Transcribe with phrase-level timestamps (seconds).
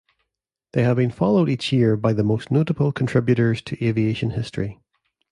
[0.73, 4.81] They have been followed each year by the most notable contributors to aviation history.